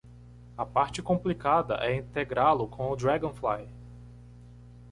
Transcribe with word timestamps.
A 0.57 0.65
parte 0.65 0.99
complicada 0.99 1.75
é 1.85 1.95
integrá-lo 1.95 2.67
com 2.67 2.89
o 2.89 2.95
Dragonfly. 2.95 3.69